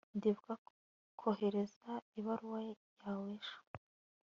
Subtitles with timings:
[0.17, 0.53] ndibuka
[1.19, 2.59] kohereza ibaruwa
[3.01, 3.55] yawe ejo